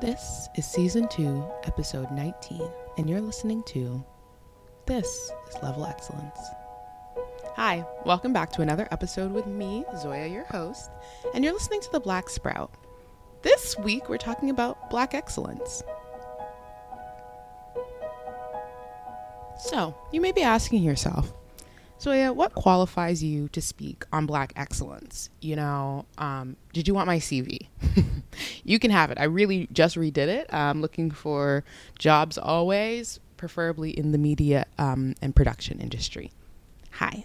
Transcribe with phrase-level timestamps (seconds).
[0.00, 4.04] This is season two, episode 19, and you're listening to
[4.86, 6.38] This is Level Excellence.
[7.56, 10.88] Hi, welcome back to another episode with me, Zoya, your host,
[11.34, 12.72] and you're listening to The Black Sprout.
[13.42, 15.82] This week, we're talking about Black excellence.
[19.58, 21.32] So, you may be asking yourself,
[22.00, 25.28] Zoya, what qualifies you to speak on Black excellence?
[25.40, 27.67] You know, um, did you want my CV?
[28.68, 29.18] You can have it.
[29.18, 30.52] I really just redid it.
[30.52, 31.64] I'm looking for
[31.98, 36.32] jobs always, preferably in the media um, and production industry.
[36.92, 37.24] Hi,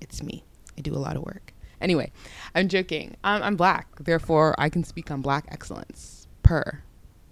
[0.00, 0.44] it's me.
[0.78, 1.52] I do a lot of work.
[1.80, 2.12] Anyway,
[2.54, 3.16] I'm joking.
[3.24, 6.26] Um, I'm black, therefore I can speak on black excellence.
[6.42, 6.82] Per,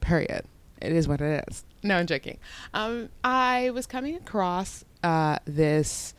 [0.00, 0.44] period.
[0.82, 1.64] It is what it is.
[1.82, 2.38] No, I'm joking.
[2.74, 6.14] Um, I was coming across uh, this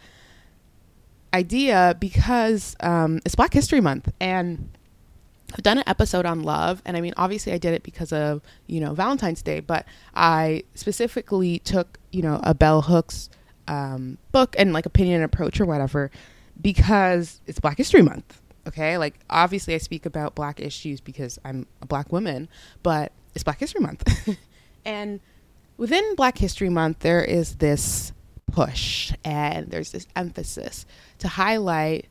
[1.34, 4.70] idea because um, it's Black History Month and
[5.56, 8.42] I've done an episode on love, and I mean, obviously, I did it because of
[8.68, 13.30] you know Valentine's Day, but I specifically took you know a bell hooks
[13.70, 16.12] um, book and like opinion and approach or whatever
[16.62, 18.42] because it's Black History Month.
[18.68, 22.50] Okay, like obviously, I speak about Black issues because I'm a Black woman,
[22.84, 24.38] but it's Black History Month,
[24.86, 25.22] and
[25.78, 28.12] within Black History Month, there is this
[28.52, 30.86] push and there's this emphasis
[31.20, 32.08] to highlight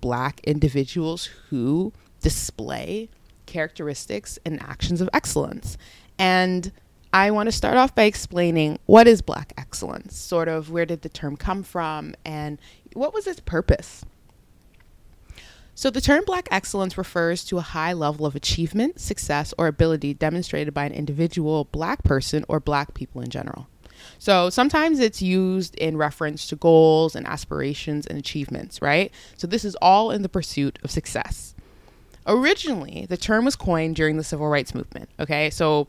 [0.00, 3.08] Black individuals who display
[3.46, 5.78] characteristics and actions of excellence.
[6.18, 6.72] And
[7.12, 11.02] I want to start off by explaining what is Black excellence, sort of where did
[11.02, 12.58] the term come from, and
[12.92, 14.04] what was its purpose.
[15.74, 20.14] So, the term Black excellence refers to a high level of achievement, success, or ability
[20.14, 23.68] demonstrated by an individual Black person or Black people in general.
[24.18, 29.12] So sometimes it's used in reference to goals and aspirations and achievements, right?
[29.36, 31.54] So this is all in the pursuit of success.
[32.26, 35.50] Originally, the term was coined during the civil rights movement, okay?
[35.50, 35.88] So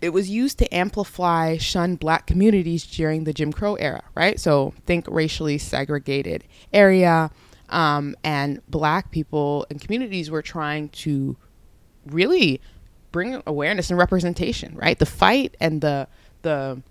[0.00, 4.38] it was used to amplify shunned black communities during the Jim Crow era, right?
[4.38, 7.30] So think racially segregated area,
[7.68, 11.36] um, and black people and communities were trying to
[12.06, 12.60] really
[13.12, 14.98] bring awareness and representation, right?
[14.98, 16.08] The fight and the
[16.42, 16.82] the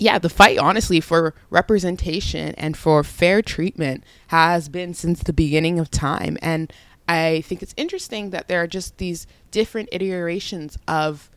[0.00, 5.80] yeah, the fight, honestly, for representation and for fair treatment has been since the beginning
[5.80, 6.38] of time.
[6.40, 6.72] And
[7.08, 11.30] I think it's interesting that there are just these different iterations of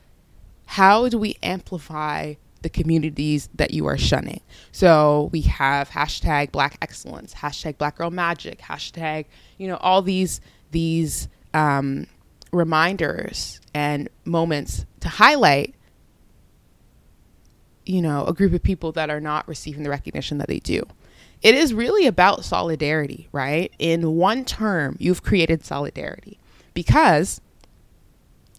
[0.66, 4.42] how do we amplify the communities that you are shunning.
[4.72, 9.26] So we have hashtag Black Excellence, hashtag Black Girl Magic, hashtag
[9.58, 12.08] you know all these these um,
[12.52, 15.76] reminders and moments to highlight
[17.86, 20.84] you know, a group of people that are not receiving the recognition that they do.
[21.42, 23.74] It is really about solidarity, right?
[23.80, 26.40] In one term, you've created solidarity
[26.74, 27.42] because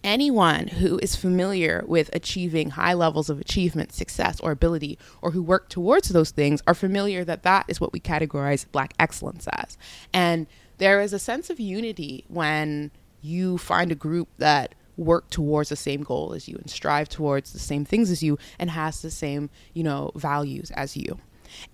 [0.03, 5.41] anyone who is familiar with achieving high levels of achievement, success, or ability, or who
[5.41, 9.77] work towards those things are familiar that that is what we categorize Black excellence as.
[10.11, 15.69] And there is a sense of unity when you find a group that work towards
[15.69, 19.01] the same goal as you and strive towards the same things as you and has
[19.01, 21.17] the same, you know, values as you.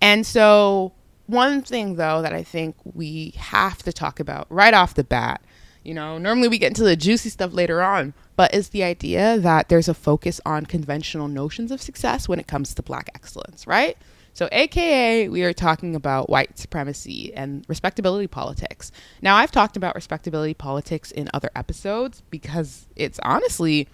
[0.00, 0.92] And so
[1.30, 5.42] one thing though that I think we have to talk about right off the bat,
[5.82, 9.38] you know, normally we get into the juicy stuff later on, but is the idea
[9.38, 13.66] that there's a focus on conventional notions of success when it comes to black excellence,
[13.66, 13.96] right?
[14.32, 18.92] So, AKA, we are talking about white supremacy and respectability politics.
[19.20, 23.88] Now, I've talked about respectability politics in other episodes because it's honestly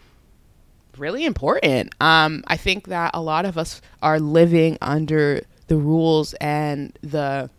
[0.98, 1.94] really important.
[2.00, 7.50] Um, I think that a lot of us are living under the rules and the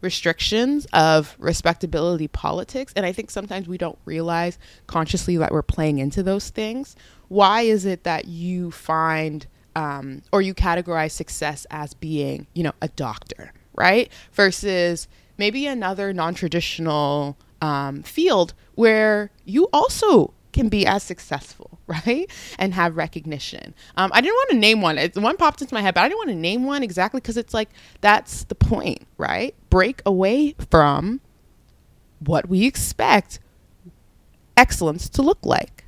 [0.00, 2.92] restrictions of respectability politics.
[2.94, 6.94] And I think sometimes we don't realize consciously that we're playing into those things.
[7.28, 12.72] Why is it that you find um, or you categorize success as being, you know,
[12.82, 14.10] a doctor, right?
[14.32, 22.30] Versus maybe another non traditional um, field where you also can be as successful, right?
[22.58, 23.74] And have recognition.
[23.96, 24.98] Um, I didn't want to name one.
[24.98, 27.36] It, one popped into my head, but I didn't want to name one exactly because
[27.36, 27.70] it's like
[28.00, 29.54] that's the point, right?
[29.70, 31.20] Break away from
[32.20, 33.40] what we expect
[34.56, 35.84] excellence to look like.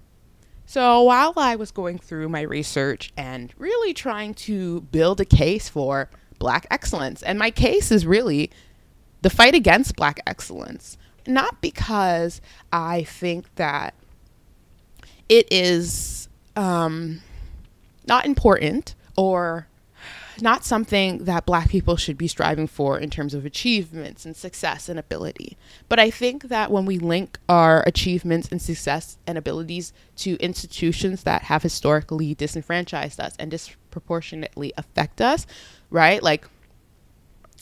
[0.64, 5.68] So while I was going through my research and really trying to build a case
[5.68, 6.08] for
[6.38, 8.50] Black excellence, and my case is really
[9.22, 10.96] the fight against Black excellence,
[11.26, 12.40] not because
[12.72, 13.94] I think that
[15.30, 17.22] it is um,
[18.06, 19.68] not important or
[20.42, 24.88] not something that black people should be striving for in terms of achievements and success
[24.88, 25.56] and ability.
[25.88, 31.22] But I think that when we link our achievements and success and abilities to institutions
[31.22, 35.46] that have historically disenfranchised us and disproportionately affect us,
[35.90, 36.22] right?
[36.22, 36.48] Like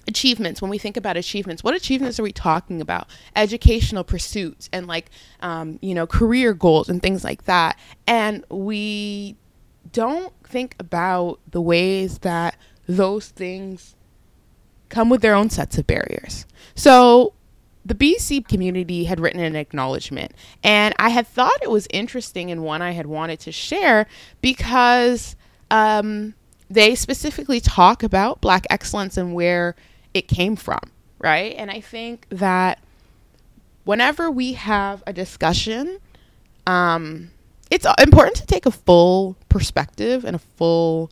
[0.08, 3.08] achievements when we think about achievements what achievements are we talking about?
[3.36, 5.10] Educational pursuits and like
[5.40, 7.78] um, you know career goals and things like that.
[8.06, 9.36] And we
[9.92, 12.56] don't think about the ways that
[12.88, 13.94] those things
[14.88, 16.46] come with their own sets of barriers.
[16.74, 17.34] So
[17.84, 20.32] the BC community had written an acknowledgement,
[20.62, 24.06] and I had thought it was interesting and one I had wanted to share
[24.40, 25.36] because
[25.70, 26.34] um,
[26.70, 29.74] they specifically talk about Black excellence and where
[30.14, 30.80] it came from,
[31.18, 31.54] right?
[31.56, 32.80] And I think that
[33.84, 35.98] whenever we have a discussion,
[36.66, 37.30] um,
[37.70, 41.10] it's important to take a full perspective and a full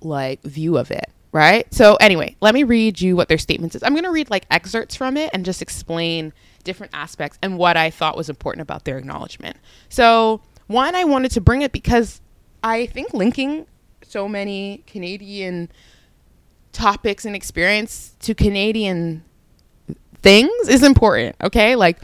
[0.00, 1.72] like view of it, right?
[1.72, 3.82] So anyway, let me read you what their statements is.
[3.82, 6.32] I'm going to read like excerpts from it and just explain
[6.64, 9.56] different aspects and what I thought was important about their acknowledgement.
[9.88, 12.20] So, one I wanted to bring it because
[12.62, 13.66] I think linking
[14.02, 15.70] so many Canadian
[16.72, 19.24] topics and experience to Canadian
[20.22, 21.76] things is important, okay?
[21.76, 21.98] Like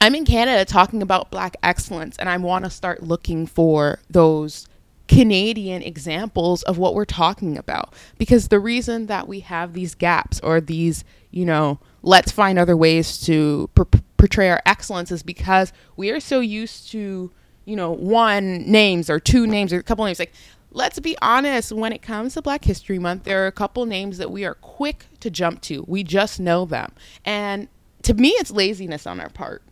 [0.00, 4.68] I'm in Canada talking about black excellence and I want to start looking for those
[5.08, 10.40] Canadian examples of what we're talking about because the reason that we have these gaps
[10.40, 13.84] or these, you know, let's find other ways to per-
[14.16, 17.30] portray our excellence is because we are so used to,
[17.64, 20.32] you know, one names or two names or a couple names like
[20.74, 24.18] let's be honest, when it comes to Black History Month, there are a couple names
[24.18, 25.84] that we are quick to jump to.
[25.88, 26.92] We just know them.
[27.24, 27.68] And
[28.02, 29.62] to me, it's laziness on our part.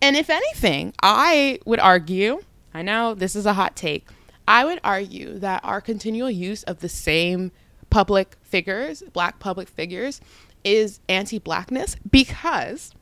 [0.00, 2.42] And if anything, I would argue,
[2.72, 4.08] I know this is a hot take,
[4.48, 7.52] I would argue that our continual use of the same
[7.90, 10.20] public figures, black public figures,
[10.64, 12.94] is anti blackness because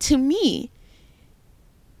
[0.00, 0.70] to me,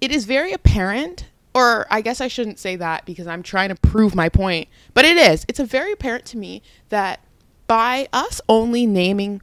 [0.00, 3.76] it is very apparent or I guess I shouldn't say that because I'm trying to
[3.76, 5.44] prove my point, but it is.
[5.48, 7.20] It's a very apparent to me that
[7.66, 9.40] by us only naming,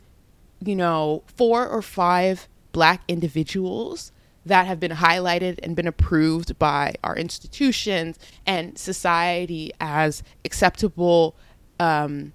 [0.63, 4.11] you know, four or five black individuals
[4.45, 11.35] that have been highlighted and been approved by our institutions and society as acceptable
[11.79, 12.33] um,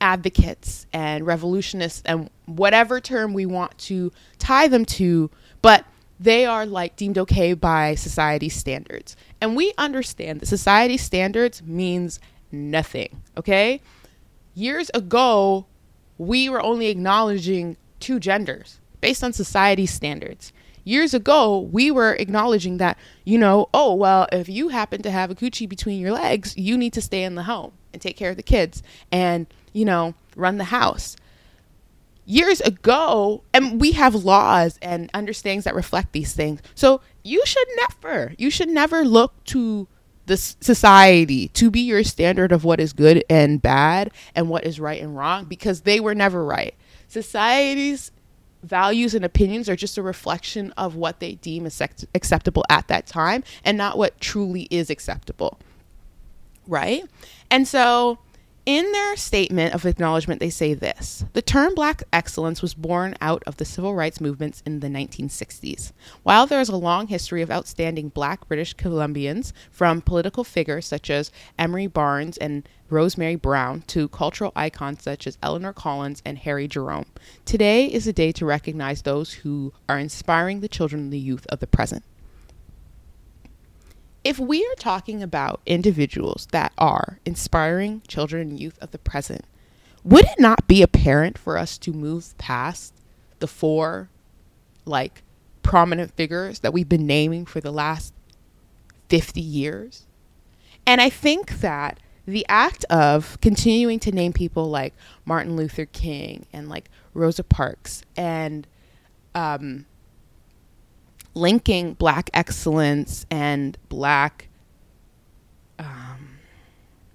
[0.00, 5.30] advocates and revolutionists and whatever term we want to tie them to,
[5.60, 5.84] but
[6.20, 9.16] they are like deemed okay by society standards.
[9.40, 12.18] And we understand that society standards means
[12.50, 13.80] nothing, okay?
[14.54, 15.66] Years ago,
[16.16, 20.52] we were only acknowledging two genders based on society standards.
[20.82, 25.30] Years ago, we were acknowledging that, you know, oh, well, if you happen to have
[25.30, 28.30] a coochie between your legs, you need to stay in the home and take care
[28.30, 28.82] of the kids
[29.12, 31.14] and, you know, run the house
[32.28, 36.60] years ago, and we have laws and understandings that reflect these things.
[36.74, 39.88] So you should never, you should never look to
[40.26, 44.78] the society to be your standard of what is good and bad and what is
[44.78, 46.74] right and wrong because they were never right.
[47.08, 48.12] Society's
[48.62, 53.06] values and opinions are just a reflection of what they deem accept- acceptable at that
[53.06, 55.58] time and not what truly is acceptable.
[56.66, 57.04] Right?
[57.50, 58.18] And so
[58.68, 63.42] in their statement of acknowledgement, they say this The term black excellence was born out
[63.46, 65.92] of the civil rights movements in the 1960s.
[66.22, 71.08] While there is a long history of outstanding black British Columbians, from political figures such
[71.08, 76.68] as Emery Barnes and Rosemary Brown to cultural icons such as Eleanor Collins and Harry
[76.68, 77.06] Jerome,
[77.46, 81.46] today is a day to recognize those who are inspiring the children and the youth
[81.46, 82.04] of the present
[84.24, 89.44] if we are talking about individuals that are inspiring children and youth of the present,
[90.04, 92.94] would it not be apparent for us to move past
[93.38, 94.08] the four
[94.84, 95.22] like
[95.62, 98.12] prominent figures that we've been naming for the last
[99.08, 100.06] 50 years?
[100.86, 104.94] And I think that the act of continuing to name people like
[105.24, 108.66] Martin Luther King and like Rosa Parks and
[109.34, 109.86] um,
[111.34, 114.48] linking black excellence and black
[115.78, 116.38] um,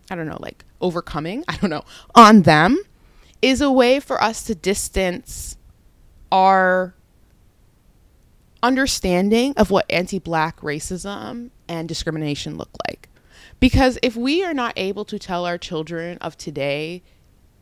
[0.10, 1.84] I don't know, like overcoming, I don't know,
[2.16, 2.82] on them
[3.42, 5.58] is a way for us to distance
[6.32, 6.96] our
[8.62, 13.10] understanding of what anti black racism and discrimination look like.
[13.60, 17.04] Because if we are not able to tell our children of today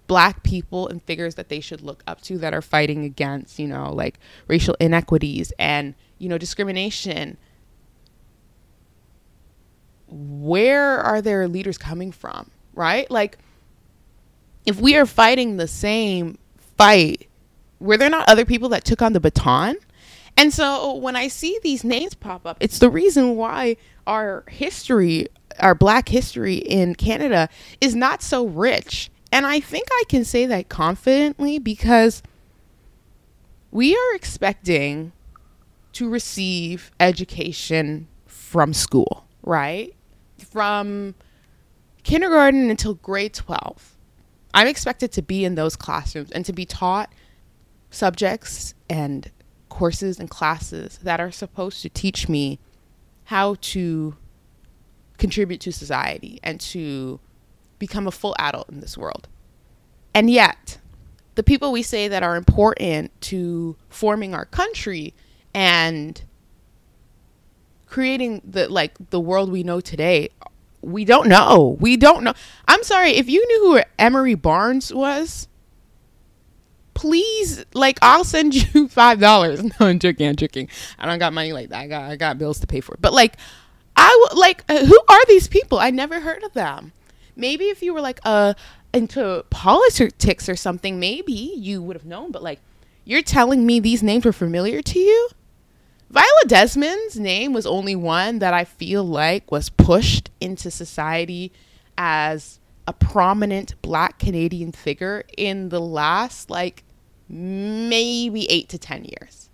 [0.07, 3.67] black people and figures that they should look up to that are fighting against, you
[3.67, 7.35] know, like racial inequities and you know, discrimination,
[10.07, 13.09] where are their leaders coming from, right?
[13.09, 13.39] Like,
[14.65, 16.37] if we are fighting the same
[16.77, 17.27] fight,
[17.79, 19.77] were there not other people that took on the baton?
[20.37, 25.25] And so when I see these names pop up, it's the reason why our history,
[25.59, 27.49] our black history in Canada
[27.81, 29.09] is not so rich.
[29.31, 32.21] And I think I can say that confidently because
[33.71, 35.13] we are expecting
[35.93, 39.93] to receive education from school, right?
[40.51, 41.15] From
[42.03, 43.97] kindergarten until grade 12.
[44.53, 47.13] I'm expected to be in those classrooms and to be taught
[47.89, 49.31] subjects and
[49.69, 52.59] courses and classes that are supposed to teach me
[53.25, 54.15] how to
[55.17, 57.19] contribute to society and to
[57.79, 59.27] become a full adult in this world.
[60.13, 60.79] And yet,
[61.35, 65.13] the people we say that are important to forming our country
[65.53, 66.23] and
[67.87, 70.29] creating the like the world we know today
[70.81, 71.77] we don't know.
[71.79, 72.33] We don't know.
[72.67, 75.47] I'm sorry if you knew who emery barnes was
[76.93, 79.63] please like i'll send you five dollars.
[79.79, 80.69] No i'm joking i'm joking.
[80.99, 81.79] I don't got money like that.
[81.79, 82.97] I got i got bills to pay for.
[82.99, 83.37] But like
[83.95, 85.79] i would like uh, who are these people?
[85.79, 86.91] I never heard of them.
[87.35, 88.53] Maybe if you were like uh
[88.93, 92.31] into politics or something maybe you would have known.
[92.31, 92.59] But like
[93.05, 95.29] you're telling me these names were familiar to you
[96.11, 101.51] viola desmond's name was only one that i feel like was pushed into society
[101.97, 106.83] as a prominent black Canadian figure in the last like
[107.29, 109.49] maybe eight to 10 years.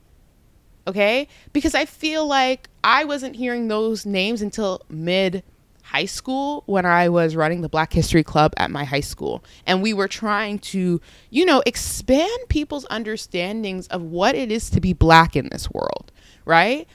[0.88, 1.28] Okay?
[1.54, 5.44] Because I feel like I wasn't hearing those names until mid
[5.84, 9.44] high school when I was running the Black History Club at my high school.
[9.66, 11.00] And we were trying to,
[11.30, 16.12] you know, expand people's understandings of what it is to be black in this world,
[16.48, 16.88] right?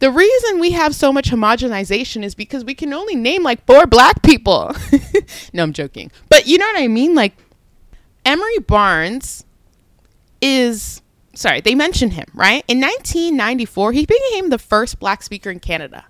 [0.00, 3.86] The reason we have so much homogenization is because we can only name like four
[3.86, 4.74] black people.
[5.52, 6.10] no, I'm joking.
[6.30, 7.14] But you know what I mean?
[7.14, 7.34] Like,
[8.24, 9.44] Emery Barnes
[10.40, 11.02] is
[11.34, 12.64] sorry, they mention him, right?
[12.66, 16.06] In 1994, he became the first black speaker in Canada.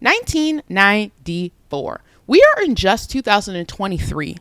[0.00, 2.02] 1994.
[2.26, 4.36] We are in just 2023.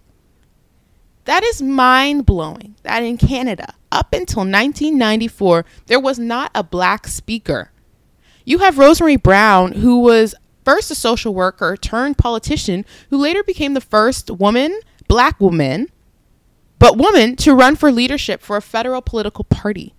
[1.26, 7.08] That is mind blowing that in Canada, up until 1994, there was not a black
[7.08, 7.72] speaker.
[8.46, 10.34] You have Rosemary Brown, who was
[10.64, 15.88] first a social worker turned politician, who later became the first woman, black woman,
[16.80, 19.94] but woman to run for leadership for a federal political party.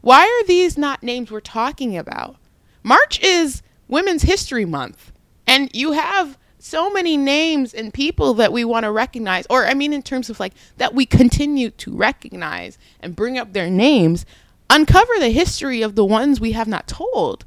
[0.00, 2.36] Why are these not names we're talking about?
[2.82, 5.12] March is Women's History Month,
[5.46, 9.74] and you have so many names and people that we want to recognize, or I
[9.74, 14.24] mean, in terms of like that we continue to recognize and bring up their names,
[14.70, 17.44] uncover the history of the ones we have not told.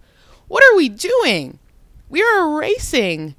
[0.47, 1.57] What are we doing?
[2.09, 3.33] We are erasing.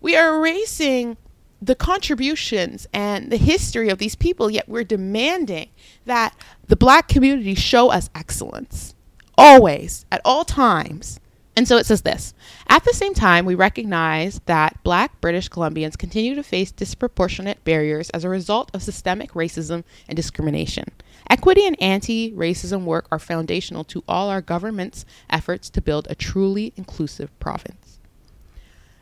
[0.00, 1.16] We are erasing
[1.62, 5.70] the contributions and the history of these people, yet we're demanding
[6.04, 6.34] that
[6.66, 8.96] the black community show us excellence
[9.38, 11.19] always, at all times.
[11.60, 12.32] And so it says this
[12.68, 18.08] At the same time, we recognize that black British Columbians continue to face disproportionate barriers
[18.10, 20.86] as a result of systemic racism and discrimination.
[21.28, 26.14] Equity and anti racism work are foundational to all our government's efforts to build a
[26.14, 27.98] truly inclusive province.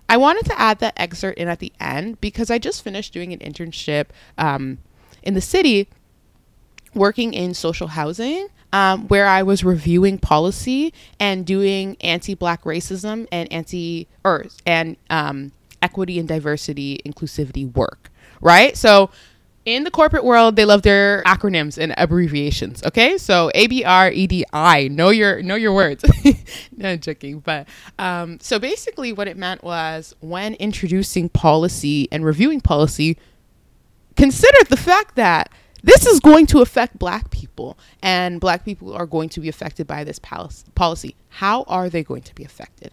[0.08, 3.32] I wanted to add that excerpt in at the end because I just finished doing
[3.32, 4.78] an internship um,
[5.22, 5.88] in the city
[6.98, 13.50] working in social housing um, where I was reviewing policy and doing anti-black racism and
[13.52, 15.52] anti or and um,
[15.82, 18.10] equity and diversity inclusivity work.
[18.40, 19.10] Right, so
[19.64, 22.82] in the corporate world, they love their acronyms and abbreviations.
[22.84, 24.88] Okay, so A B R E D I.
[24.88, 26.04] Know your know your words.
[26.76, 27.66] no I'm joking, but
[27.98, 33.18] um, so basically, what it meant was when introducing policy and reviewing policy,
[34.16, 35.50] consider the fact that
[35.82, 39.86] this is going to affect Black people, and Black people are going to be affected
[39.86, 41.14] by this policy.
[41.28, 42.92] How are they going to be affected?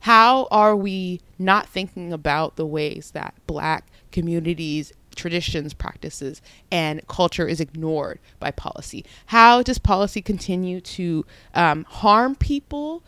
[0.00, 7.48] How are we not thinking about the ways that Black communities traditions, practices, and culture
[7.48, 9.04] is ignored by policy?
[9.26, 13.02] How does policy continue to um, harm people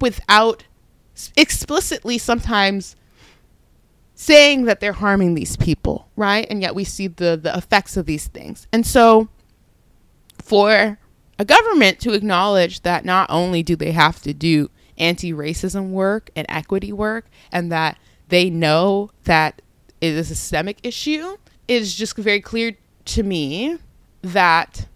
[0.00, 0.64] without
[1.36, 2.96] explicitly sometimes
[4.16, 6.46] saying that they're harming these people, right?
[6.50, 8.66] And yet we see the the effects of these things.
[8.72, 9.28] And so
[10.42, 10.98] for
[11.38, 16.46] a government to acknowledge that not only do they have to do anti-racism work and
[16.48, 19.60] equity work and that they know that
[20.00, 21.36] it is a systemic issue,
[21.68, 23.78] it is just very clear to me
[24.22, 24.86] that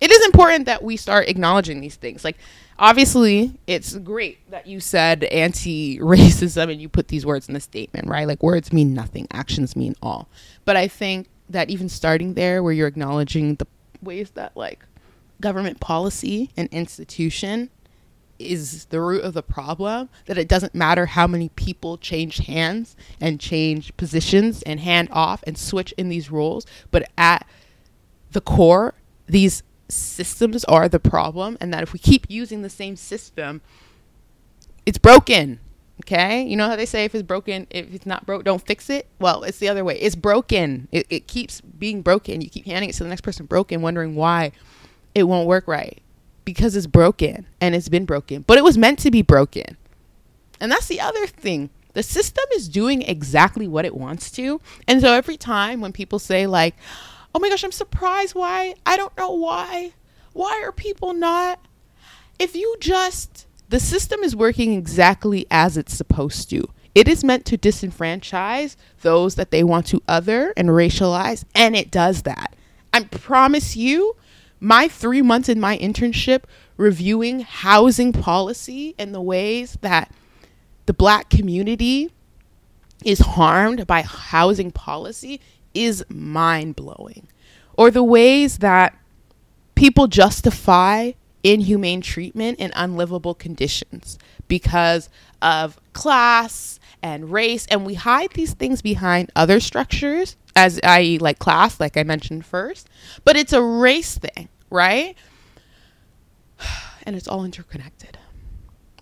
[0.00, 2.24] it is important that we start acknowledging these things.
[2.24, 2.38] Like,
[2.82, 7.60] obviously, it's great that you said anti racism and you put these words in the
[7.60, 8.26] statement, right?
[8.26, 10.28] Like, words mean nothing, actions mean all.
[10.66, 13.66] But I think that even starting there, where you're acknowledging the
[14.02, 14.84] ways that, like,
[15.40, 17.70] government policy and institution
[18.38, 22.96] is the root of the problem that it doesn't matter how many people change hands
[23.20, 27.46] and change positions and hand off and switch in these roles but at
[28.32, 28.94] the core
[29.26, 29.62] these
[29.92, 33.60] systems are the problem and that if we keep using the same system
[34.86, 35.60] it's broken
[36.02, 38.90] okay you know how they say if it's broken if it's not broke don't fix
[38.90, 42.66] it well it's the other way it's broken it, it keeps being broken you keep
[42.66, 44.50] handing it to the next person broken wondering why
[45.14, 46.02] it won't work right
[46.44, 49.76] because it's broken and it's been broken, but it was meant to be broken.
[50.60, 51.70] And that's the other thing.
[51.94, 54.60] The system is doing exactly what it wants to.
[54.88, 56.74] And so every time when people say, like,
[57.34, 59.92] oh my gosh, I'm surprised why, I don't know why.
[60.32, 61.60] Why are people not?
[62.38, 66.68] If you just, the system is working exactly as it's supposed to.
[66.94, 71.90] It is meant to disenfranchise those that they want to other and racialize, and it
[71.90, 72.54] does that.
[72.92, 74.16] I promise you,
[74.60, 76.44] my three months in my internship
[76.76, 80.12] reviewing housing policy and the ways that
[80.86, 82.10] the black community
[83.04, 85.40] is harmed by housing policy
[85.74, 87.28] is mind blowing.
[87.76, 88.96] Or the ways that
[89.74, 91.12] people justify
[91.42, 95.08] inhumane treatment in unlivable conditions because
[95.40, 97.66] of class and race.
[97.66, 102.46] And we hide these things behind other structures, as i.e., like class, like I mentioned
[102.46, 102.88] first.
[103.24, 105.16] But it's a race thing right?
[107.04, 108.16] And it's all interconnected.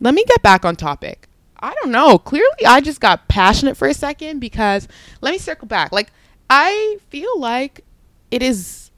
[0.00, 1.28] Let me get back on topic.
[1.58, 2.16] I don't know.
[2.16, 4.88] Clearly, I just got passionate for a second because
[5.20, 5.92] let me circle back.
[5.92, 6.10] Like,
[6.50, 7.84] I feel like
[8.32, 8.90] it is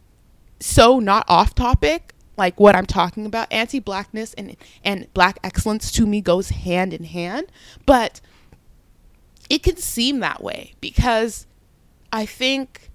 [0.59, 3.53] so not off topic like what I'm talking about.
[3.53, 7.47] Anti-blackness and and black excellence to me goes hand in hand,
[7.85, 8.21] but
[9.51, 11.47] it can seem that way because
[12.11, 12.91] I think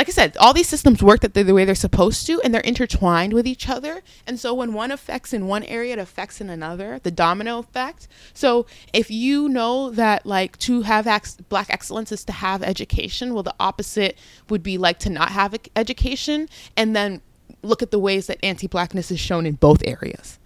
[0.00, 2.62] like I said, all these systems work that the way they're supposed to, and they're
[2.62, 4.00] intertwined with each other.
[4.26, 8.08] And so when one affects in one area, it affects in another, the domino effect.
[8.32, 13.34] So if you know that like to have ex- black excellence is to have education,
[13.34, 14.16] well, the opposite
[14.48, 16.48] would be like to not have education,
[16.78, 17.20] and then
[17.62, 20.38] look at the ways that anti-blackness is shown in both areas.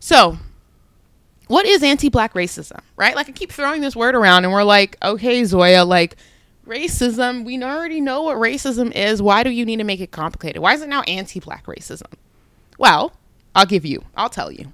[0.00, 0.36] So
[1.46, 3.16] what is anti-black racism, right?
[3.16, 6.16] Like I keep throwing this word around, and we're like, okay, Zoya, like
[6.68, 9.20] racism, we already know what racism is.
[9.22, 10.62] Why do you need to make it complicated?
[10.62, 12.12] Why is it now anti black racism?
[12.78, 13.12] Well,
[13.54, 14.72] I'll give you, I'll tell you.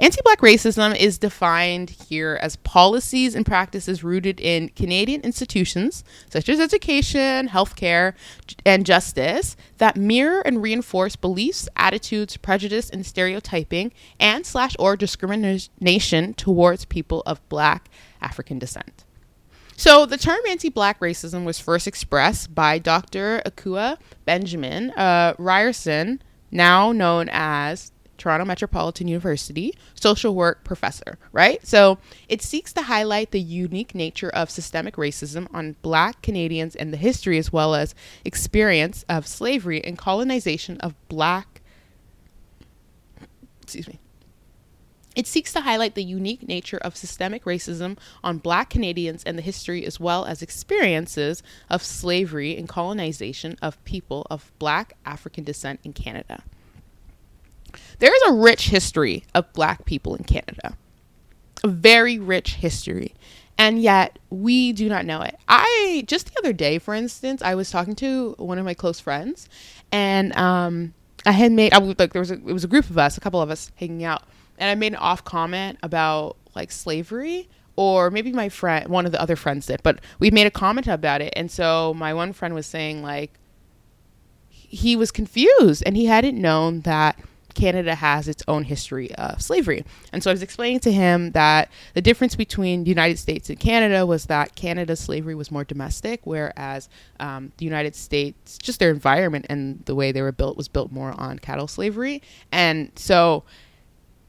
[0.00, 6.48] Anti black racism is defined here as policies and practices rooted in Canadian institutions such
[6.48, 8.14] as education, healthcare,
[8.64, 16.32] and justice that mirror and reinforce beliefs, attitudes, prejudice, and stereotyping and slash or discrimination
[16.34, 17.88] towards people of black
[18.20, 19.04] African descent.
[19.78, 23.40] So the term anti-black racism was first expressed by Dr.
[23.46, 31.64] Akua Benjamin uh, Ryerson, now known as Toronto Metropolitan University social work professor, right?
[31.64, 36.92] So it seeks to highlight the unique nature of systemic racism on black Canadians and
[36.92, 41.62] the history as well as experience of slavery and colonization of black
[43.62, 44.00] excuse me
[45.18, 49.42] it seeks to highlight the unique nature of systemic racism on black Canadians and the
[49.42, 55.80] history as well as experiences of slavery and colonization of people of black African descent
[55.82, 56.44] in Canada.
[57.98, 60.78] There is a rich history of black people in Canada,
[61.64, 63.12] a very rich history,
[63.58, 65.36] and yet we do not know it.
[65.48, 69.00] I just the other day, for instance, I was talking to one of my close
[69.00, 69.48] friends,
[69.90, 70.94] and um,
[71.26, 73.16] I had made I was like there was a, it was a group of us,
[73.16, 74.22] a couple of us hanging out,
[74.58, 79.12] and I made an off comment about like slavery or maybe my friend one of
[79.12, 82.32] the other friends did but we made a comment about it and so my one
[82.32, 83.38] friend was saying like
[84.48, 87.18] he was confused and he hadn't known that
[87.58, 89.84] Canada has its own history of slavery.
[90.12, 93.58] And so I was explaining to him that the difference between the United States and
[93.58, 98.90] Canada was that Canada's slavery was more domestic, whereas um, the United States, just their
[98.90, 102.22] environment and the way they were built, was built more on chattel slavery.
[102.52, 103.42] And so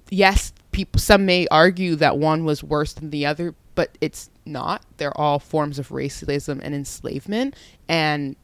[0.10, 4.84] yes, people some may argue that one was worse than the other, but it's not.
[4.98, 7.56] They're all forms of racism and enslavement.
[7.88, 8.36] And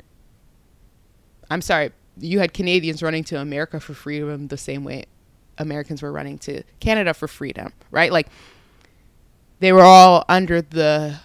[1.50, 5.06] I'm sorry, you had Canadians running to America for freedom the same way
[5.58, 8.12] Americans were running to Canada for freedom, right?
[8.12, 8.28] Like
[9.60, 11.20] they were all under the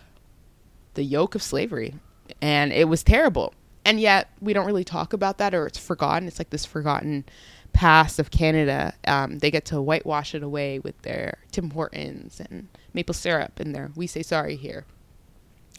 [0.95, 1.95] the yoke of slavery
[2.43, 3.55] and it was terrible.
[3.85, 6.29] And yet we don't really talk about that or it's forgotten.
[6.29, 7.25] It's like this forgotten
[7.73, 12.69] past of Canada, um, they get to whitewash it away with their Tim Hortons and
[12.93, 14.85] maple syrup and their we say sorry here.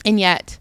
[0.05, 0.57] And yet,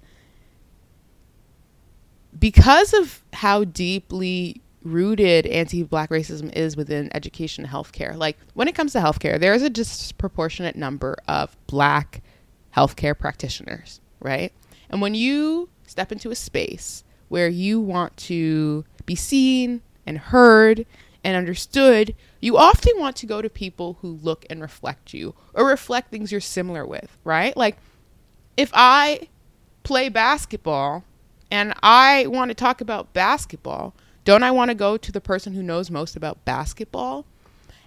[2.39, 8.17] because of how deeply rooted anti-black racism is within education and healthcare.
[8.17, 12.23] Like when it comes to healthcare, there is a disproportionate number of black
[12.75, 14.53] healthcare practitioners, right?
[14.89, 20.87] And when you step into a space where you want to be seen and heard
[21.23, 25.67] and understood, you often want to go to people who look and reflect you or
[25.67, 27.57] reflect things you're similar with, right?
[27.57, 27.77] Like
[28.57, 29.29] if I
[29.83, 31.05] play basketball
[31.51, 35.55] and I want to talk about basketball, don't I want to go to the person
[35.55, 37.27] who knows most about basketball?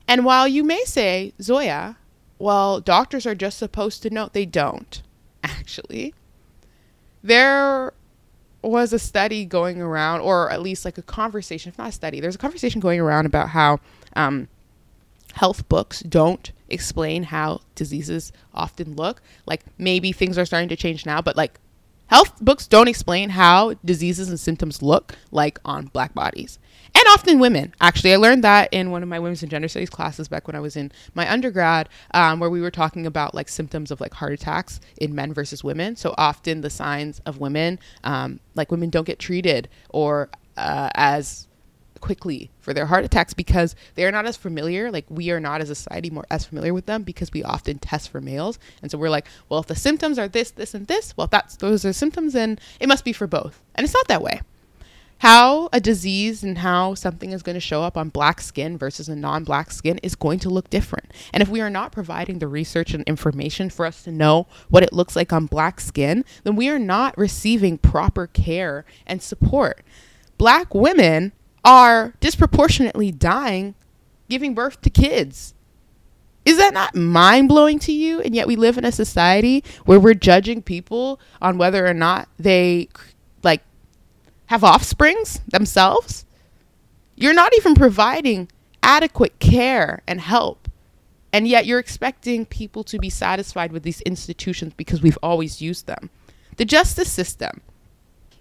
[0.07, 1.97] And while you may say, Zoya,
[2.39, 5.01] well, doctors are just supposed to know, they don't,
[5.43, 6.13] actually.
[7.21, 7.93] There
[8.63, 12.19] was a study going around, or at least like a conversation, if not a study,
[12.19, 13.79] there's a conversation going around about how
[14.15, 14.47] um,
[15.33, 19.21] health books don't explain how diseases often look.
[19.45, 21.59] Like maybe things are starting to change now, but like
[22.13, 26.59] Health books don't explain how diseases and symptoms look like on black bodies.
[26.95, 27.73] And often women.
[27.81, 30.55] Actually, I learned that in one of my women's and gender studies classes back when
[30.55, 34.13] I was in my undergrad, um, where we were talking about like symptoms of like
[34.13, 35.95] heart attacks in men versus women.
[35.95, 41.47] So often the signs of women, um, like women don't get treated or uh, as
[41.99, 45.61] quickly for their heart attacks because they are not as familiar like we are not
[45.61, 48.91] as a society more as familiar with them because we often test for males and
[48.91, 51.85] so we're like well if the symptoms are this this and this well that's those
[51.85, 54.41] are symptoms then it must be for both and it's not that way
[55.23, 59.07] how a disease and how something is going to show up on black skin versus
[59.07, 61.09] a non black skin is going to look different.
[61.31, 64.83] And if we are not providing the research and information for us to know what
[64.83, 69.81] it looks like on black skin, then we are not receiving proper care and support.
[70.37, 71.31] Black women
[71.63, 73.75] are disproportionately dying
[74.27, 75.53] giving birth to kids.
[76.43, 78.19] Is that not mind blowing to you?
[78.19, 82.27] And yet we live in a society where we're judging people on whether or not
[82.37, 82.89] they
[83.41, 83.61] like
[84.47, 86.25] have offsprings themselves.
[87.15, 88.49] You're not even providing
[88.81, 90.67] adequate care and help.
[91.31, 95.87] And yet you're expecting people to be satisfied with these institutions because we've always used
[95.87, 96.09] them.
[96.57, 97.61] The justice system.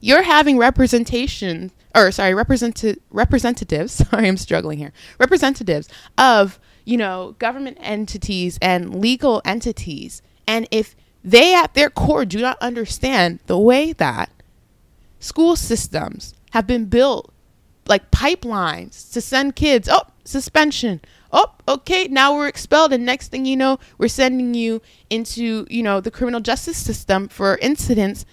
[0.01, 3.93] You're having representation or sorry, represented representatives.
[4.11, 4.93] Sorry, I'm struggling here.
[5.19, 5.89] Representatives
[6.19, 12.41] of you know government entities and legal entities, and if they at their core do
[12.41, 14.31] not understand the way that
[15.23, 17.33] school systems have been built
[17.87, 21.01] like pipelines to send kids oh suspension
[21.33, 24.81] oh okay now we're expelled and next thing you know we're sending you
[25.11, 28.25] into you know the criminal justice system for incidents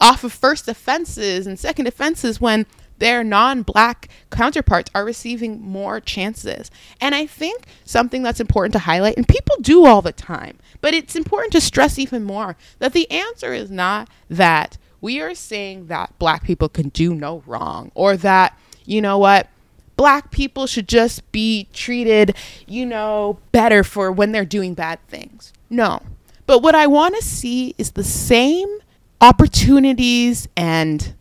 [0.00, 2.66] off of first offenses and second offenses when
[2.98, 6.70] their non black counterparts are receiving more chances.
[7.00, 10.94] And I think something that's important to highlight, and people do all the time, but
[10.94, 15.88] it's important to stress even more that the answer is not that we are saying
[15.88, 19.50] that black people can do no wrong or that, you know what,
[19.98, 22.34] black people should just be treated,
[22.66, 25.52] you know, better for when they're doing bad things.
[25.68, 26.00] No.
[26.46, 28.78] But what I want to see is the same
[29.20, 31.14] opportunities and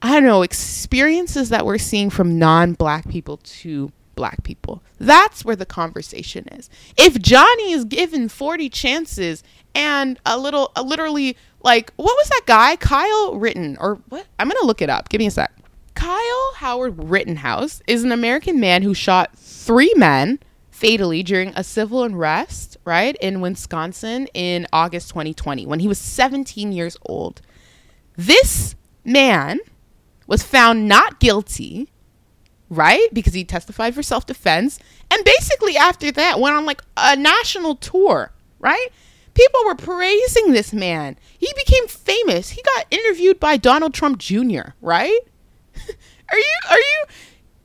[0.00, 4.82] I don't know, experiences that we're seeing from non black people to black people.
[4.98, 6.68] That's where the conversation is.
[6.96, 9.44] If Johnny is given 40 chances
[9.76, 12.74] and a little, a literally, like, what was that guy?
[12.74, 14.26] Kyle Ritten, or what?
[14.40, 15.08] I'm going to look it up.
[15.08, 15.52] Give me a sec.
[15.94, 20.40] Kyle Howard Rittenhouse is an American man who shot three men
[20.72, 26.72] fatally during a civil unrest, right, in Wisconsin in August 2020 when he was 17
[26.72, 27.40] years old.
[28.16, 29.60] This man
[30.26, 31.88] was found not guilty,
[32.70, 33.08] right?
[33.12, 34.78] Because he testified for self defense.
[35.10, 38.88] And basically, after that, went on like a national tour, right?
[39.34, 41.16] People were praising this man.
[41.38, 42.50] He became famous.
[42.50, 45.20] He got interviewed by Donald Trump Jr., right?
[45.76, 47.04] are you, are you,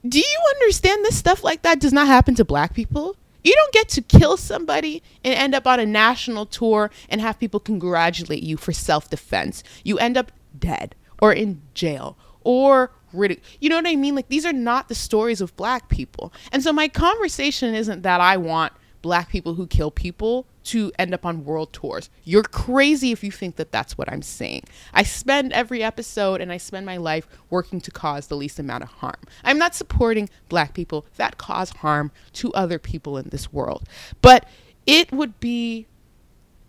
[0.07, 3.15] do you understand this stuff like that does not happen to black people?
[3.43, 7.39] You don't get to kill somebody and end up on a national tour and have
[7.39, 9.63] people congratulate you for self defense.
[9.83, 13.45] You end up dead or in jail or ridicule.
[13.59, 14.15] You know what I mean?
[14.15, 16.33] Like these are not the stories of black people.
[16.51, 21.13] And so my conversation isn't that I want black people who kill people to end
[21.13, 22.09] up on world tours.
[22.23, 24.63] You're crazy if you think that that's what I'm saying.
[24.93, 28.83] I spend every episode and I spend my life working to cause the least amount
[28.83, 29.19] of harm.
[29.43, 33.83] I'm not supporting black people that cause harm to other people in this world.
[34.21, 34.47] But
[34.87, 35.87] it would be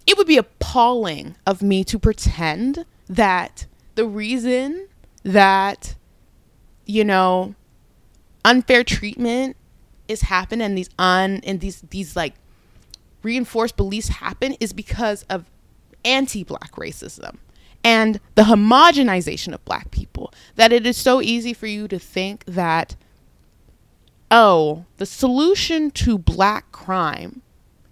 [0.07, 4.89] it would be appalling of me to pretend that the reason
[5.25, 5.95] that,
[6.87, 7.55] you know,
[8.45, 9.57] unfair treatment
[10.07, 12.35] is happen and these un and these these like
[13.23, 15.47] reinforced beliefs happen is because of
[16.05, 17.39] anti-black racism
[17.83, 22.45] and the homogenization of black people that it is so easy for you to think
[22.45, 22.97] that
[24.31, 27.41] oh the solution to black crime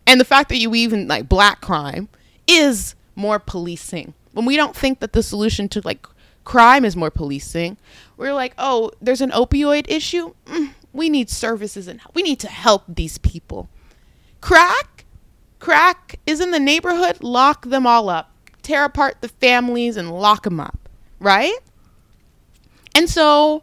[0.06, 2.08] and the fact that you even like black crime
[2.46, 4.14] is more policing.
[4.32, 6.06] When we don't think that the solution to like
[6.44, 7.76] crime is more policing.
[8.16, 10.34] We're like oh there's an opioid issue?
[10.46, 13.68] Mm, we need services and we need to help these people.
[14.40, 15.04] Crack?
[15.58, 17.22] Crack is in the neighborhood?
[17.22, 18.32] Lock them all up.
[18.62, 21.58] Tear apart the families and lock them up, right?
[22.94, 23.62] And so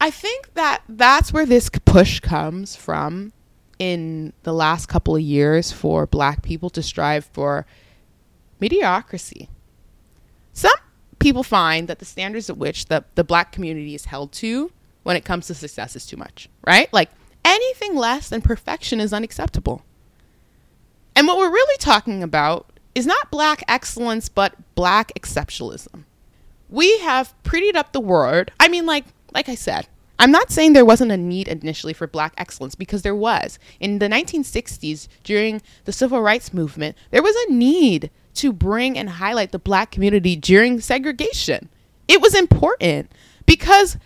[0.00, 3.32] I think that that's where this push comes from
[3.78, 7.66] in the last couple of years for black people to strive for
[8.60, 9.48] mediocrity.
[10.52, 10.72] Some
[11.18, 14.70] people find that the standards at which the, the black community is held to
[15.02, 16.92] when it comes to success is too much, right?
[16.92, 17.10] Like
[17.44, 19.82] anything less than perfection is unacceptable.
[21.16, 26.04] And what we're really talking about is not black excellence, but black exceptionalism.
[26.68, 28.52] We have prettied up the word.
[28.60, 32.06] I mean, like, like I said, I'm not saying there wasn't a need initially for
[32.06, 33.58] black excellence because there was.
[33.78, 39.10] In the 1960s, during the civil rights movement, there was a need to bring and
[39.10, 41.68] highlight the black community during segregation.
[42.08, 43.12] It was important
[43.46, 43.96] because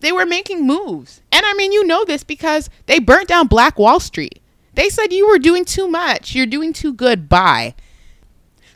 [0.00, 1.22] they were making moves.
[1.32, 4.40] And I mean, you know this because they burnt down Black Wall Street.
[4.74, 7.74] They said you were doing too much, you're doing too good, bye.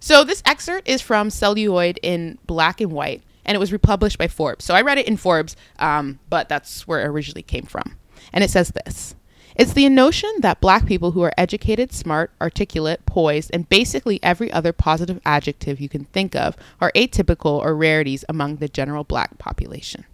[0.00, 4.28] So this excerpt is from Celluloid in black and white, and it was republished by
[4.28, 4.64] Forbes.
[4.64, 7.96] So I read it in Forbes, um, but that's where it originally came from.
[8.32, 9.16] And it says this.
[9.56, 14.52] It's the notion that black people who are educated, smart, articulate, poised, and basically every
[14.52, 19.36] other positive adjective you can think of are atypical or rarities among the general black
[19.38, 20.04] population.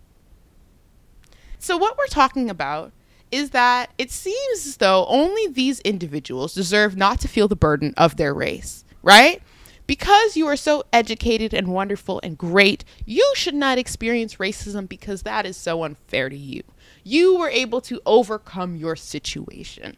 [1.58, 2.90] So, what we're talking about
[3.30, 7.92] is that it seems as though only these individuals deserve not to feel the burden
[7.98, 9.42] of their race, right?
[9.86, 15.22] Because you are so educated and wonderful and great, you should not experience racism because
[15.22, 16.62] that is so unfair to you.
[17.04, 19.96] You were able to overcome your situation.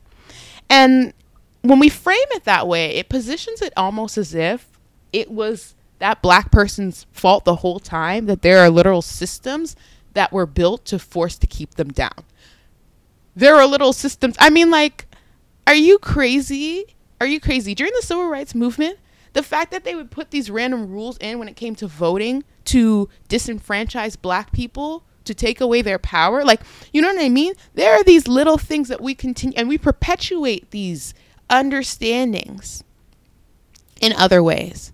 [0.68, 1.14] And
[1.62, 4.68] when we frame it that way, it positions it almost as if
[5.12, 9.74] it was that black person's fault the whole time, that there are literal systems
[10.12, 12.24] that were built to force to keep them down.
[13.34, 14.36] There are little systems.
[14.38, 15.06] I mean, like,
[15.66, 16.96] are you crazy?
[17.20, 17.74] Are you crazy?
[17.74, 18.98] During the civil rights movement,
[19.38, 22.42] the fact that they would put these random rules in when it came to voting
[22.64, 26.60] to disenfranchise black people to take away their power like
[26.92, 27.52] you know what i mean?
[27.74, 31.14] There are these little things that we continue and we perpetuate these
[31.48, 32.82] understandings
[34.00, 34.92] in other ways.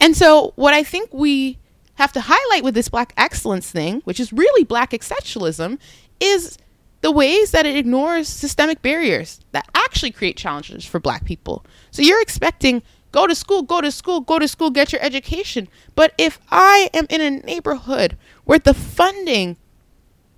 [0.00, 1.58] And so what i think we
[1.94, 5.78] have to highlight with this black excellence thing which is really black exceptionalism
[6.18, 6.58] is
[7.00, 11.64] the ways that it ignores systemic barriers that actually create challenges for black people.
[11.92, 12.82] So you're expecting
[13.14, 15.68] Go to school, go to school, go to school, get your education.
[15.94, 19.56] But if I am in a neighborhood where the funding,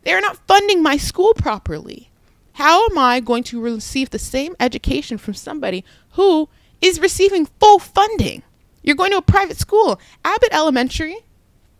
[0.05, 2.11] they're not funding my school properly,
[2.53, 6.51] how am I going to receive the same education from somebody who
[6.83, 8.43] is receiving full funding?
[8.83, 11.17] You're going to a private school, Abbott Elementary.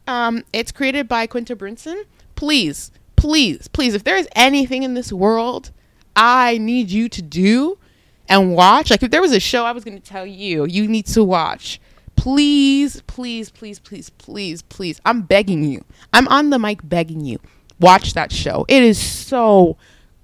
[0.07, 2.05] Um, it's created by Quinta Brunson.
[2.37, 5.73] Please, please, please, if there is anything in this world
[6.17, 7.77] I need you to do
[8.29, 8.91] and watch.
[8.91, 11.25] Like if there was a show I was going to tell you, you need to
[11.25, 11.81] watch.
[12.17, 15.01] Please, please, please, please, please, please.
[15.05, 15.85] I'm begging you.
[16.13, 17.39] I'm on the mic begging you.
[17.79, 18.65] Watch that show.
[18.69, 19.77] It is so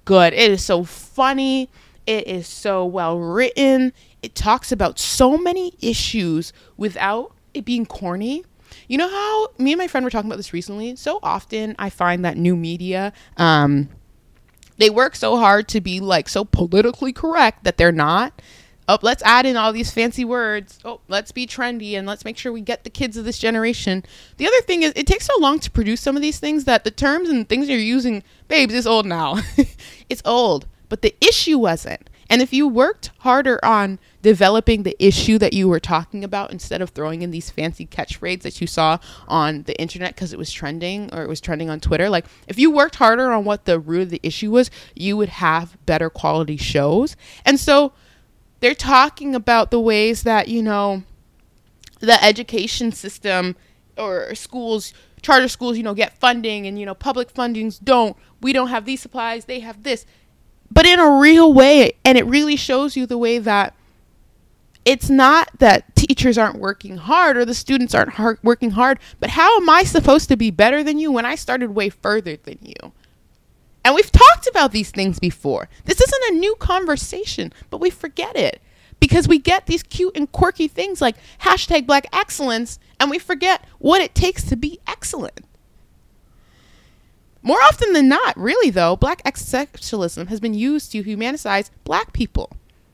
[0.05, 0.33] good.
[0.33, 1.69] It is so funny.
[2.05, 3.93] It is so well written.
[4.21, 8.43] It talks about so many issues without it being corny.
[8.87, 10.95] You know how me and my friend were talking about this recently?
[10.95, 13.89] So often I find that new media, um,
[14.77, 18.41] they work so hard to be like so politically correct that they're not.
[18.87, 20.79] Oh, let's add in all these fancy words.
[20.83, 24.03] Oh, let's be trendy and let's make sure we get the kids of this generation.
[24.37, 26.83] The other thing is, it takes so long to produce some of these things that
[26.83, 29.37] the terms and things you're using, babes, is old now.
[30.09, 30.67] it's old.
[30.89, 32.09] But the issue wasn't.
[32.29, 36.81] And if you worked harder on developing the issue that you were talking about instead
[36.81, 40.51] of throwing in these fancy catchphrases that you saw on the internet because it was
[40.51, 43.79] trending or it was trending on Twitter, like if you worked harder on what the
[43.79, 47.15] root of the issue was, you would have better quality shows.
[47.45, 47.93] And so
[48.59, 51.03] they're talking about the ways that, you know,
[51.99, 53.55] the education system
[53.97, 58.51] or schools charter schools you know get funding and you know public fundings don't we
[58.51, 60.05] don't have these supplies they have this
[60.73, 61.93] but in a real way.
[62.03, 63.75] And it really shows you the way that
[64.85, 69.31] it's not that teachers aren't working hard or the students aren't hard, working hard, but
[69.31, 72.57] how am I supposed to be better than you when I started way further than
[72.61, 72.91] you?
[73.85, 75.69] And we've talked about these things before.
[75.85, 78.61] This isn't a new conversation, but we forget it
[78.99, 83.65] because we get these cute and quirky things like hashtag black excellence and we forget
[83.79, 85.45] what it takes to be excellent.
[87.41, 92.51] More often than not, really though, black exceptionalism has been used to humanize black people.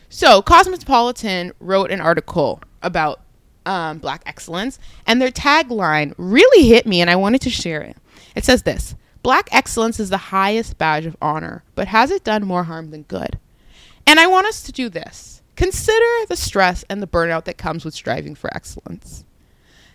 [0.09, 3.21] So, Cosmopolitan wrote an article about
[3.65, 7.95] um, black excellence, and their tagline really hit me, and I wanted to share it.
[8.35, 12.45] It says this Black excellence is the highest badge of honor, but has it done
[12.45, 13.37] more harm than good?
[14.07, 15.43] And I want us to do this.
[15.55, 19.25] Consider the stress and the burnout that comes with striving for excellence.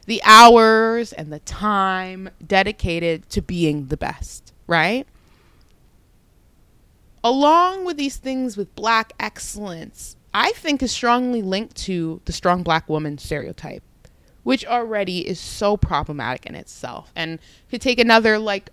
[0.06, 5.08] The hours and the time dedicated to being the best, right?
[7.24, 12.62] Along with these things with black excellence, I think is strongly linked to the strong
[12.62, 13.82] black woman stereotype,
[14.42, 17.38] which already is so problematic in itself and
[17.70, 18.68] could take another like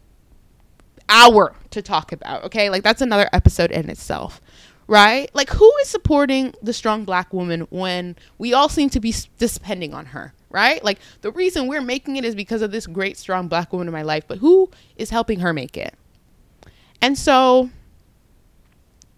[1.08, 2.44] hour to talk about.
[2.44, 4.42] Okay, like that's another episode in itself,
[4.86, 5.34] right?
[5.34, 9.94] Like, who is supporting the strong black woman when we all seem to be depending
[9.94, 10.84] on her, right?
[10.84, 13.94] Like, the reason we're making it is because of this great, strong black woman in
[13.94, 15.94] my life, but who is helping her make it?
[17.02, 17.70] And so,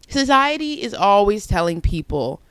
[0.08, 2.42] society is always telling people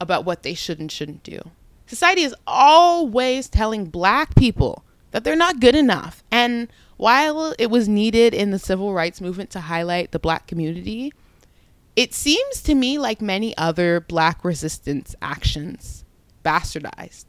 [0.00, 1.40] about what they should and shouldn't do.
[1.86, 6.24] Society is always telling black people that they're not good enough.
[6.30, 11.12] And while it was needed in the civil rights movement to highlight the black community,
[11.94, 16.04] it seems to me like many other black resistance actions
[16.44, 17.26] bastardized.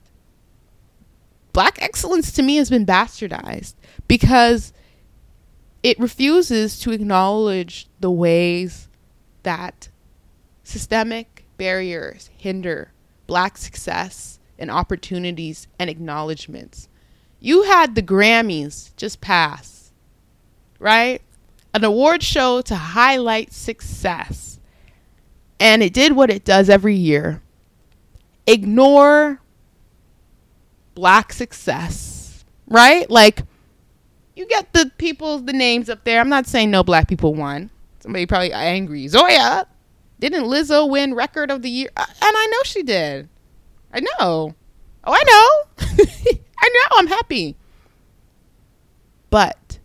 [1.51, 3.75] Black excellence to me has been bastardized
[4.07, 4.73] because
[5.83, 8.87] it refuses to acknowledge the ways
[9.43, 9.89] that
[10.63, 12.91] systemic barriers hinder
[13.27, 16.89] black success and opportunities and acknowledgments.
[17.39, 19.91] You had the Grammys just pass,
[20.79, 21.21] right?
[21.73, 24.59] An award show to highlight success.
[25.59, 27.41] And it did what it does every year
[28.45, 29.39] ignore
[30.95, 33.09] black success, right?
[33.09, 33.43] Like,
[34.35, 36.19] you get the people, the names up there.
[36.19, 37.69] I'm not saying no black people won.
[38.03, 39.07] Somebody probably angry.
[39.07, 39.65] Zoya,
[40.19, 41.89] didn't Lizzo win record of the year?
[41.95, 43.29] Uh, and I know she did.
[43.93, 44.55] I know.
[45.05, 45.85] Oh, I know.
[46.59, 46.97] I know.
[46.97, 47.55] I'm happy.
[49.29, 49.79] But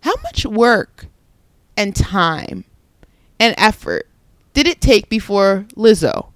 [0.00, 1.06] how much work
[1.76, 2.64] and time
[3.38, 4.08] and effort
[4.52, 6.32] did it take before Lizzo?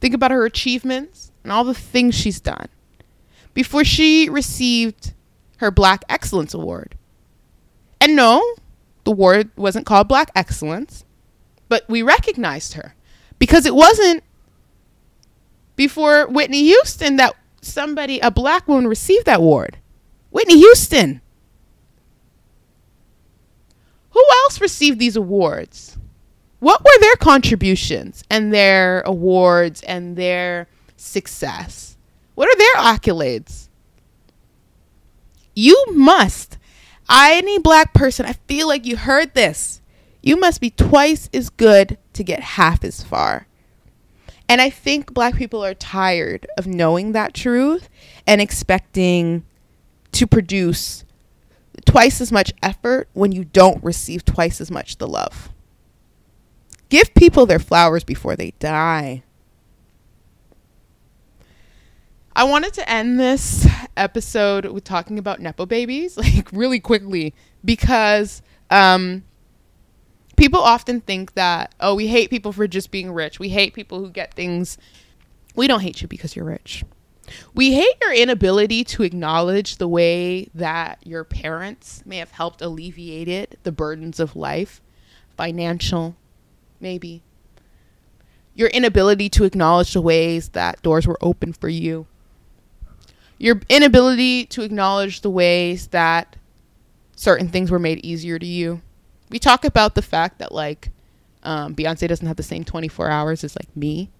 [0.00, 2.68] Think about her achievements and all the things she's done.
[3.52, 5.12] Before she received
[5.56, 6.96] her Black Excellence Award.
[8.00, 8.54] And no,
[9.08, 11.06] the award wasn't called Black Excellence,
[11.70, 12.94] but we recognized her
[13.38, 14.22] because it wasn't
[15.76, 19.78] before Whitney Houston that somebody, a black woman, received that award.
[20.30, 21.22] Whitney Houston.
[24.10, 25.96] Who else received these awards?
[26.58, 31.96] What were their contributions and their awards and their success?
[32.34, 33.68] What are their accolades?
[35.54, 36.58] You must
[37.10, 39.80] any black person, I feel like you heard this.
[40.22, 43.46] You must be twice as good to get half as far.
[44.48, 47.88] And I think black people are tired of knowing that truth
[48.26, 49.44] and expecting
[50.12, 51.04] to produce
[51.84, 55.50] twice as much effort when you don't receive twice as much the love.
[56.88, 59.22] Give people their flowers before they die.
[62.38, 68.42] I wanted to end this episode with talking about nepo babies, like really quickly, because
[68.70, 69.24] um,
[70.36, 73.40] people often think that oh, we hate people for just being rich.
[73.40, 74.78] We hate people who get things.
[75.56, 76.84] We don't hate you because you're rich.
[77.54, 83.58] We hate your inability to acknowledge the way that your parents may have helped alleviated
[83.64, 84.80] the burdens of life,
[85.36, 86.14] financial,
[86.78, 87.24] maybe.
[88.54, 92.06] Your inability to acknowledge the ways that doors were open for you
[93.38, 96.36] your inability to acknowledge the ways that
[97.16, 98.82] certain things were made easier to you.
[99.30, 100.90] We talk about the fact that like
[101.42, 104.10] um, Beyonce doesn't have the same 24 hours as like me.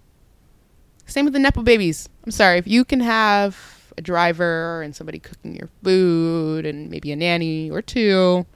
[1.07, 2.09] Same with the Nepo babies.
[2.25, 7.11] I'm sorry, if you can have a driver and somebody cooking your food and maybe
[7.11, 8.47] a nanny or two,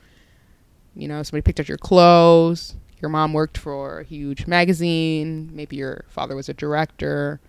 [0.94, 5.76] you know, somebody picked up your clothes, your mom worked for a huge magazine, maybe
[5.76, 7.40] your father was a director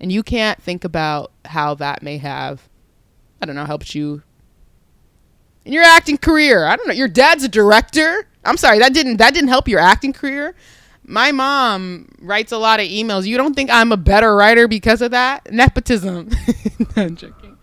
[0.00, 2.68] and you can't think about how that may have,
[3.40, 4.22] I don't know, helped you
[5.64, 6.64] in your acting career.
[6.64, 6.94] I don't know.
[6.94, 8.26] Your dad's a director.
[8.44, 10.54] I'm sorry, that didn't that didn't help your acting career.
[11.04, 13.26] My mom writes a lot of emails.
[13.26, 15.50] You don't think I'm a better writer because of that?
[15.50, 16.30] Nepotism.
[16.96, 17.58] I'm joking.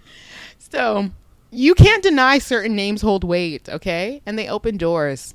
[0.57, 1.09] So
[1.49, 4.21] you can't deny certain names hold weight, okay?
[4.25, 5.33] And they open doors.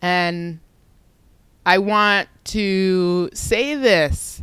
[0.00, 0.60] And
[1.66, 4.42] I want to say this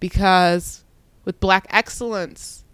[0.00, 0.84] because
[1.24, 2.64] with black excellence,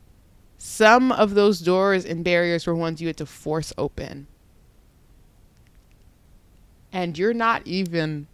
[0.58, 4.26] some of those doors and barriers were ones you had to force open.
[6.92, 8.26] And you're not even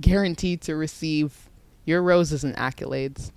[0.00, 1.48] guaranteed to receive
[1.84, 3.32] your roses and accolades.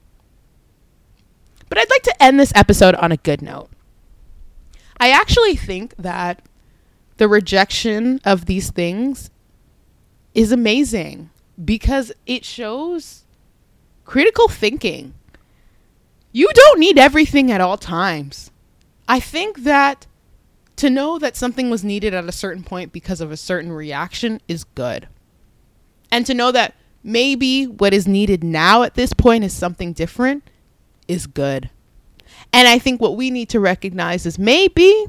[1.69, 3.69] But I'd like to end this episode on a good note.
[4.97, 6.43] I actually think that
[7.17, 9.29] the rejection of these things
[10.34, 11.29] is amazing
[11.63, 13.22] because it shows
[14.05, 15.13] critical thinking.
[16.31, 18.51] You don't need everything at all times.
[19.07, 20.07] I think that
[20.77, 24.41] to know that something was needed at a certain point because of a certain reaction
[24.47, 25.07] is good.
[26.11, 30.49] And to know that maybe what is needed now at this point is something different
[31.07, 31.69] is good.
[32.51, 35.05] And I think what we need to recognize is maybe,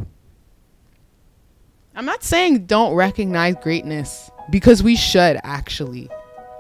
[1.95, 6.11] I'm not saying don't recognize greatness because we should actually.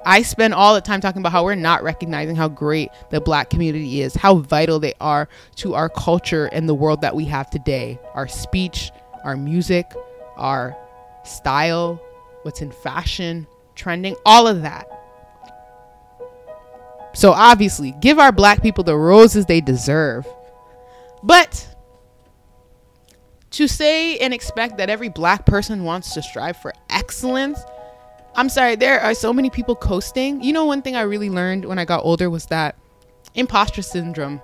[0.07, 3.51] I spend all the time talking about how we're not recognizing how great the black
[3.51, 7.51] community is, how vital they are to our culture and the world that we have
[7.51, 7.99] today.
[8.15, 8.91] Our speech,
[9.25, 9.87] our music,
[10.37, 10.77] our
[11.25, 12.01] style,
[12.43, 14.89] what's in fashion, trending, all of that.
[17.15, 20.27] So obviously, give our black people the roses they deserve.
[21.23, 21.69] But
[23.53, 27.61] to say and expect that every black person wants to strive for excellence
[28.37, 30.43] I'm sorry, there are so many people coasting.
[30.43, 32.77] You know, one thing I really learned when I got older was that
[33.35, 34.41] imposter syndrome.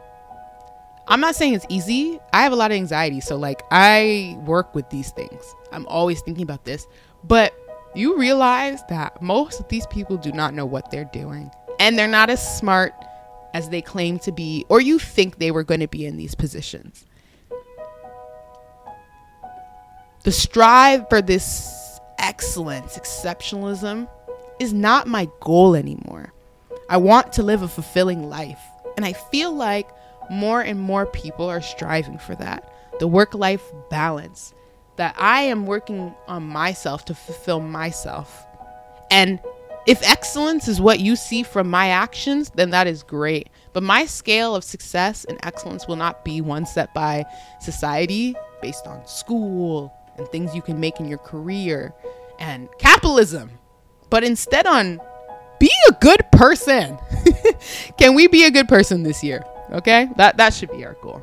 [1.09, 2.21] I'm not saying it's easy.
[2.33, 3.21] I have a lot of anxiety.
[3.21, 5.55] So, like, I work with these things.
[5.73, 6.87] I'm always thinking about this.
[7.25, 7.53] But
[7.97, 11.51] you realize that most of these people do not know what they're doing.
[11.81, 12.95] And they're not as smart
[13.55, 16.37] as they claim to be, or you think they were going to be in these
[16.37, 17.07] positions.
[20.23, 21.80] The strive for this
[22.21, 24.09] excellence, exceptionalism
[24.61, 26.33] is not my goal anymore.
[26.89, 28.61] I want to live a fulfilling life.
[28.97, 29.89] And I feel like
[30.31, 34.55] more and more people are striving for that the work life balance.
[34.97, 38.45] That I am working on myself to fulfill myself.
[39.11, 39.41] And
[39.87, 43.49] if excellence is what you see from my actions, then that is great.
[43.73, 47.25] But my scale of success and excellence will not be one set by
[47.61, 49.91] society based on school,
[50.21, 51.95] and things you can make in your career
[52.39, 53.51] and capitalism,
[54.11, 55.01] but instead on
[55.59, 56.99] be a good person.
[57.99, 59.45] can we be a good person this year?
[59.73, 60.09] Okay?
[60.17, 61.23] That that should be our goal.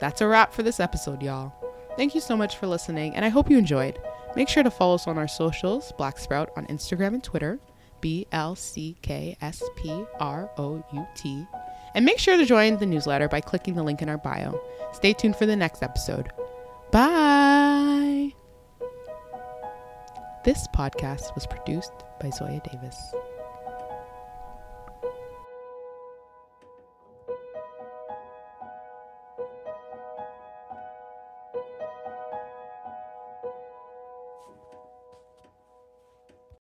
[0.00, 1.52] That's a wrap for this episode, y'all.
[1.96, 3.98] Thank you so much for listening, and I hope you enjoyed.
[4.36, 7.58] Make sure to follow us on our socials, Black Sprout on Instagram and Twitter,
[8.00, 11.46] B L C K S P R O U T.
[11.94, 14.60] And make sure to join the newsletter by clicking the link in our bio.
[14.92, 16.30] Stay tuned for the next episode.
[16.90, 18.32] Bye.
[20.44, 22.96] This podcast was produced by Zoya Davis.